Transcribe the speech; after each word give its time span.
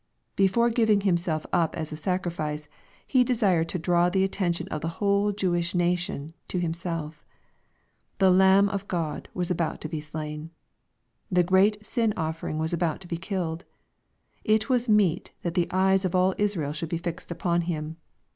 Before 0.35 0.71
giving 0.71 1.01
Himself 1.01 1.45
up 1.53 1.77
as 1.77 1.91
a 1.91 1.95
sacrifice, 1.95 2.67
He 3.05 3.23
desired 3.23 3.69
to 3.69 3.77
draw 3.77 4.09
the 4.09 4.23
attention 4.23 4.67
of 4.69 4.81
the 4.81 4.87
whole 4.97 5.31
Jewish 5.31 5.75
nation 5.75 6.33
to 6.47 6.57
Himself. 6.59 7.23
The 8.17 8.31
Lamb 8.31 8.67
of 8.69 8.87
God 8.87 9.29
was 9.35 9.51
about 9.51 9.79
to 9.81 9.87
be 9.87 10.01
slain. 10.01 10.49
The 11.31 11.43
great 11.43 11.85
sin 11.85 12.15
offering 12.17 12.57
was 12.57 12.73
about 12.73 12.99
to 13.01 13.07
be 13.07 13.17
killed. 13.17 13.63
It 14.43 14.69
was 14.69 14.89
meet 14.89 15.33
that 15.43 15.53
the 15.53 15.67
eyes 15.69 16.03
of 16.03 16.15
all 16.15 16.33
Israel 16.39 16.73
should 16.73 16.89
be 16.89 16.97
fixed 16.97 17.29
upon 17.29 17.61
Him. 17.69 17.97